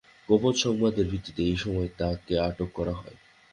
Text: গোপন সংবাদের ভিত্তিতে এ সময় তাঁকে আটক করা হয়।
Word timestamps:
গোপন 0.29 0.53
সংবাদের 0.55 1.05
ভিত্তিতে 1.07 1.41
এ 1.45 1.55
সময় 1.55 1.89
তাঁকে 1.97 2.33
আটক 2.39 2.69
করা 2.73 2.93
হয়। 2.93 3.15